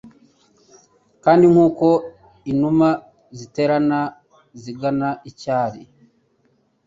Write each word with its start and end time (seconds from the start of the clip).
Kandi 1.23 1.45
nkuko 1.51 1.87
inuma 2.51 2.89
ziterana 3.37 3.99
zigana 4.61 5.09
icyari 5.29 5.81